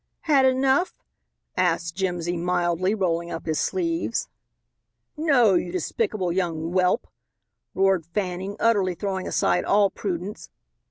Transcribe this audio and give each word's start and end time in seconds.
"Had 0.21 0.45
enough?" 0.45 0.95
asked 1.55 1.95
Jimsy 1.95 2.35
mildly, 2.35 2.95
rolling 2.95 3.29
up 3.29 3.45
his 3.45 3.59
sleeves. 3.59 4.29
"No, 5.15 5.53
you 5.53 5.71
despicable 5.71 6.31
young 6.31 6.71
whelp!" 6.71 7.05
roared 7.75 8.07
Fanning, 8.07 8.55
utterly 8.59 8.95
throwing 8.95 9.27
aside 9.27 9.63
all 9.63 9.91
prudence. 9.91 10.49